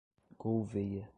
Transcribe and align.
Gouvêia 0.39 1.07